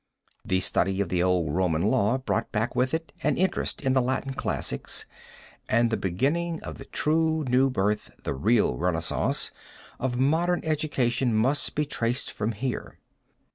[0.43, 4.01] The study of the old Roman Law brought back with it an interest in the
[4.01, 5.05] Latin classics,
[5.69, 9.51] and the beginning of the true new birth the real renaissance
[9.99, 12.97] of modern education must be traced from here.